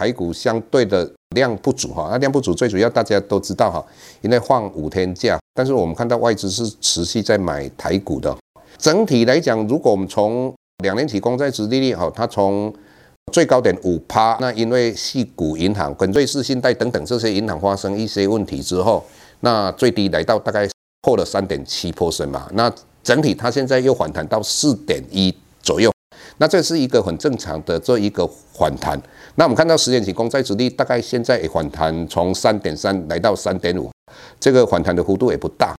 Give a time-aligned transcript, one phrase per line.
[0.00, 1.06] 台股相对的
[1.36, 3.84] 量不足哈，那量不足最主要大家都知道哈，
[4.22, 8.34] 因为放五天假，但是我们看到外资是持续在买台股的。
[8.78, 10.50] 整体来讲，如果我们从
[10.82, 12.72] 两年期公债殖利率哈，它从
[13.30, 19.04] 最高点五趴，那因为系股银行跟瑞士信贷等等这些银行发生一些问题之后，
[19.40, 20.66] 那最低来到大概
[21.02, 25.92] 破了三点七 percent 嘛，那整体它现在又反弹到四点一左右。
[26.38, 29.00] 那这是一个很正常的这一个反弹。
[29.36, 33.90] 那我们看到十年期公债殖利大概现在也反弹从三点三来到三点五，
[34.38, 35.74] 这个反弹的幅度也不大。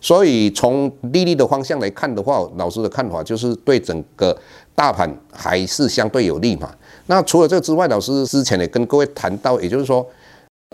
[0.00, 4.36] 所以从利率的方向来看的话，老师的看法就是对整个
[4.74, 6.72] 大盘还是相对有利嘛。
[7.06, 10.06] 那除了这个之外，老师之前也跟各位谈到，也就是说。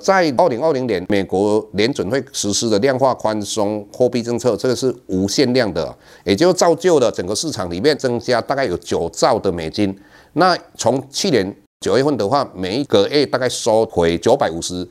[0.02, 9.96] 在二零二零年，美国联准会实施的量化宽松货币政策，这个是无限量的，也就造就了整个市场里面增加大概有九兆的美金。
[10.32, 14.86] 那从去年九月份的话，每一个月大概收回九百五十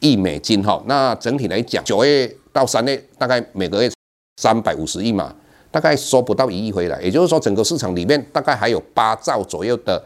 [0.00, 0.82] 亿美金哈。
[0.86, 3.90] 那整体来讲，九月到三月大概每个月
[4.42, 5.32] 三百五十亿嘛，
[5.70, 7.00] 大概收不到一亿回来。
[7.00, 10.04] 也就是说，整个市场里面大概还有八兆左右的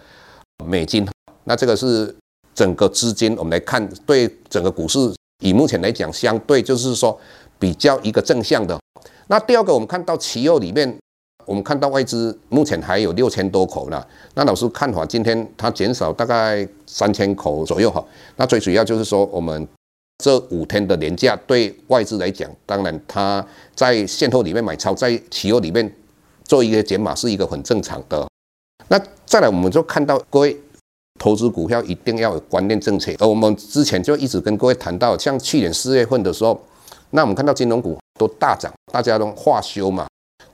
[0.67, 1.09] 美金。
[1.45, 2.15] 那这个是。
[2.61, 4.99] 整个资金，我们来看，对整个股市，
[5.43, 7.19] 以目前来讲，相对就是说
[7.59, 8.79] 比较一个正向的。
[9.29, 10.95] 那第二个，我们看到期货里面，
[11.47, 14.05] 我们看到外资目前还有六千多口呢。
[14.35, 18.05] 那老师看法，今天它减少大概三千口左右哈。
[18.37, 19.67] 那最主要就是说，我们
[20.23, 23.43] 这五天的连假对外资来讲，当然它
[23.75, 25.91] 在现货里面买超，在期货里面
[26.45, 28.29] 做一个减码是一个很正常的。
[28.89, 30.55] 那再来，我们就看到各位。
[31.21, 36.59] 投资股票一定要有观念正确，而我们之前就一直跟各位谈到，像去年四月份的时候，
[37.11, 40.07] 那我们看到金融股都大涨，大家都化修嘛。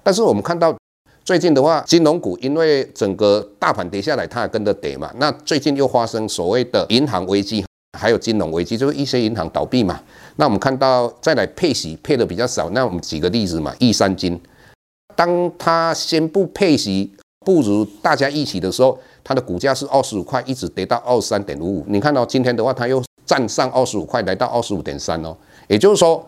[0.02, 0.76] 但是我们看到
[1.24, 5.08] 最近的话，金融股因为整个大盘跌下来，它也跟着跌嘛。
[5.18, 7.64] 那最近又发生所谓的银行危机，
[7.96, 10.00] 还有金融危机，就是一些银行倒闭嘛。
[10.34, 14.40] 那我们看到再来配息配的比较少，那我们举个例子嘛，玉山金，
[15.14, 17.12] 当它宣布配息
[17.44, 18.98] 不如大家一起的时候。
[19.28, 21.84] 它的股价是二十五块，一直跌到二十三点五五。
[21.88, 25.36] 你看到今天的话，它又站上二十五块，来到二十五点三哦。
[25.66, 26.24] 也就是说，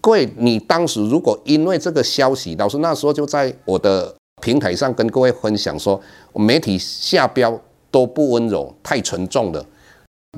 [0.00, 4.12] 各位，你当时如果因为这个消息，老师那时候就在我的
[4.42, 6.00] 平台上跟各位分享说，
[6.32, 7.56] 媒体下标
[7.92, 9.64] 都不温柔，太沉重了。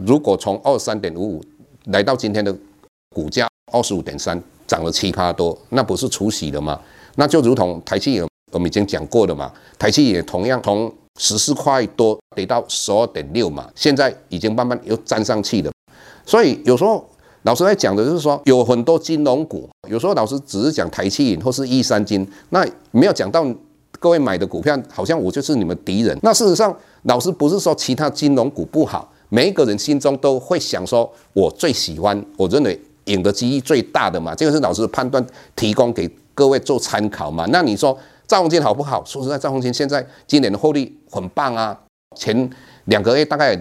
[0.04, 1.44] 如果从二十三点五五
[1.86, 2.54] 来到今天的
[3.14, 6.78] 股价二十五点三，涨了七八多，那不是除息了吗？
[7.16, 10.92] 那就如同台积电，我们已经讲过了嘛，台积也同样从。
[11.18, 15.70] 十四块多跌到十二点六嘛，现在已经慢慢又站上去了。
[16.24, 17.04] 所以有时候
[17.42, 23.44] 老师在讲的就是说，有很多金融股，有时候老师只是讲台企银或是玉山金，那没有讲到
[23.98, 26.16] 各位买的股票，好像我就是你们敌人。
[26.22, 35.24] 那事实上，老师不是说其他金融股不好，每一个人心中都会想说，我最喜欢，我认为赢的机会最大的嘛，这个是老师的判断，
[35.56, 37.44] 提供给各位做参考嘛。
[37.50, 37.98] 那你说？
[38.30, 39.04] 兆丰金好不好？
[39.04, 41.76] 说实在，兆丰金现在今年的获利很棒啊，
[42.14, 42.48] 前
[42.84, 43.60] 两个月大概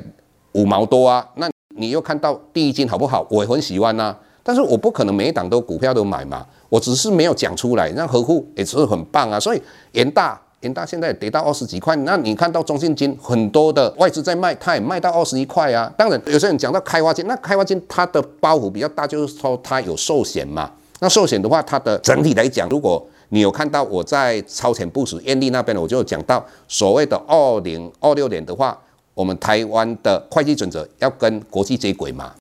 [0.51, 1.27] 五毛多啊。
[1.37, 3.25] 那你又看到第一金好不好？
[3.31, 7.91] 我也很喜欢呐、啊，但是我不可能每一档都股票都买嘛，我只是没有讲出来。
[7.95, 9.61] 那合库也是很棒啊，所以
[9.93, 11.95] 元大元大现在跌到二十几块。
[11.95, 15.91] 那你看到中信金很多的外资在卖，它也卖到二十一块啊。
[15.97, 20.69] 当然有些人讲到开发金，那开发金它的包袱比较大，就是说它有寿险嘛。
[20.99, 28.75] 那寿险的话，它的整体来讲，如果你有看到我在超前部署验利那边，我就讲到所谓的二零二六年的话，
[29.13, 32.33] 我们台湾的会计准则要跟国际接轨嘛，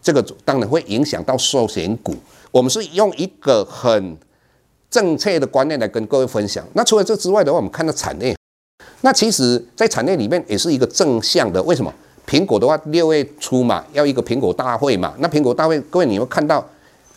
[0.00, 2.14] 这个当然会影响到寿险股。
[2.52, 4.16] 我们是用一个很
[4.88, 6.64] 正确的观念来跟各位分享。
[6.74, 8.36] 那除了这之外的话，我们看到产业，
[9.00, 11.60] 那其实在产业里面也是一个正向的。
[11.64, 11.92] 为什么？
[12.24, 15.12] 苹果的话六月初嘛，要一个苹果大会嘛。
[15.18, 16.64] 那苹果大会，各位你会看到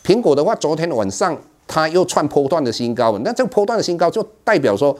[0.04, 1.38] 苹果的话，昨天晚上。
[1.70, 4.98] 它又创波段的新高，那这个波段的新高就代表说，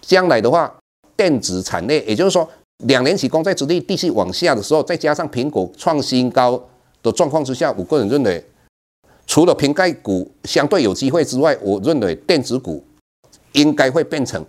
[0.00, 0.74] 将来的话，
[1.16, 2.46] 电子产业，也就是说，
[2.78, 6.60] 两年期公债殖利率继续往下的时候，再加上苹果创新高
[7.04, 8.44] 的状况之下，我个人认为，
[9.28, 12.84] 除了瓶盖股相对有机会之外，我认为电子股
[13.52, 14.44] 应该会变成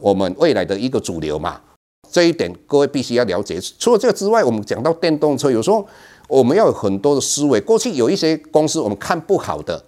[0.00, 1.60] 我们未来的一个主流嘛。
[2.08, 3.60] 这一点各位必须要了解。
[3.80, 5.84] 除了这个之外，我们讲到电动车，有时候
[6.28, 7.60] 我们要有很多的思维。
[7.60, 9.84] 过去有一些公司我们看不好的。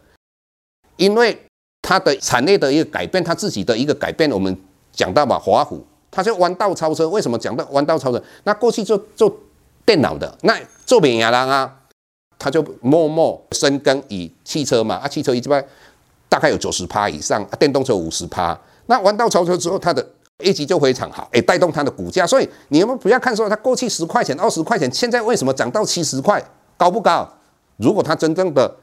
[0.98, 1.36] 因为
[1.80, 4.54] 它的产业的一个改变，它自己的一个改变，我们
[4.92, 7.08] 讲到嘛，华虎，它就弯道超车。
[7.08, 8.22] 为什么讲到弯道超车？
[8.44, 9.34] 那过去做做
[9.86, 10.54] 电脑的，那
[10.84, 11.72] 做美亚郎啊，
[12.38, 15.64] 他就默默深耕以汽车嘛，啊，汽车一般
[16.28, 18.58] 大概有九十趴以上，啊，电动车五十趴。
[18.86, 20.06] 那弯道超车之后，它的
[20.44, 22.26] 业绩就非常好，诶，带动它的股价。
[22.26, 26.44] 所以你们不要看说它过去十块钱、二十块钱，现在为什么涨到七十块？
[26.76, 27.28] 高不高？
[27.76, 28.76] 如果它真正的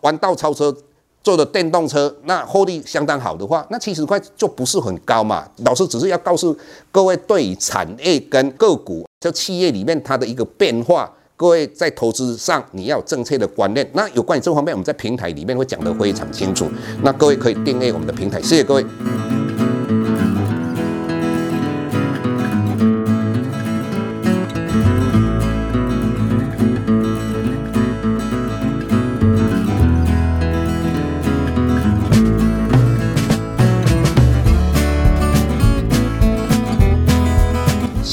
[0.00, 0.74] 弯道超车，
[1.22, 5.46] 做的电动车，那获利相当好的话，那七十块就不是很高嘛。
[5.64, 6.56] 老师只是要告诉
[6.90, 13.88] 各位，对于产业跟个股，这企业里面它的一个变化，各位在投资上你要有正确的观念。
[13.94, 16.68] 那有关于这方面，我们在平台里面会讲得非常清楚。
[17.02, 18.84] 那各位可以订阅我们的平台，谢谢各位。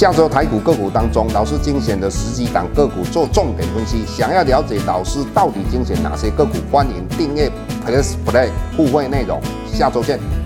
[0.10, 4.04] 下周台股个股当中，老师精选的十几档个股做重点分析。
[4.08, 7.48] 想要了解老师到底精选哪些个股，欢迎订阅
[7.86, 9.40] Plus Play 互惠内容。
[9.72, 10.39] 下周见。